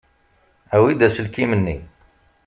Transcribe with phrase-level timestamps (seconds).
[0.75, 1.77] Awi-d aselkim-nni.